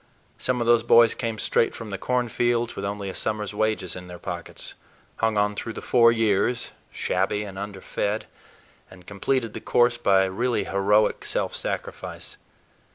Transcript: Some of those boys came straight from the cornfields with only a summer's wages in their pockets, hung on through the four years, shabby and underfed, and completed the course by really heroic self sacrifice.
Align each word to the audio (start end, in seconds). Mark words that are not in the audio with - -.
Some 0.39 0.59
of 0.59 0.65
those 0.65 0.81
boys 0.81 1.13
came 1.13 1.37
straight 1.37 1.75
from 1.75 1.91
the 1.91 1.97
cornfields 1.99 2.75
with 2.75 2.85
only 2.85 3.07
a 3.07 3.13
summer's 3.13 3.53
wages 3.53 3.95
in 3.95 4.07
their 4.07 4.17
pockets, 4.17 4.73
hung 5.17 5.37
on 5.37 5.53
through 5.55 5.73
the 5.73 5.79
four 5.79 6.11
years, 6.11 6.71
shabby 6.91 7.43
and 7.43 7.55
underfed, 7.59 8.25
and 8.89 9.05
completed 9.05 9.53
the 9.53 9.61
course 9.61 9.99
by 9.99 10.25
really 10.25 10.63
heroic 10.63 11.23
self 11.23 11.55
sacrifice. 11.55 12.37